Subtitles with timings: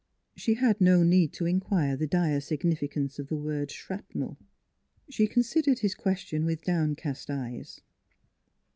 [0.35, 4.39] She had no need to inquire the dire significance of the word shrapnel.
[5.11, 7.81] She considered his ques tion with downcast eyes.